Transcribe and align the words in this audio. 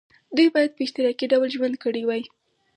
دوی 0.35 0.47
باید 0.55 0.71
په 0.75 0.81
اشتراکي 0.85 1.25
ډول 1.31 1.49
ژوند 1.55 1.75
کړی 1.83 2.03
وای. 2.05 2.23